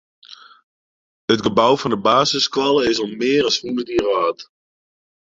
[1.33, 4.39] It gebou fan de basisskoalle is al mear as hûndert jier âld.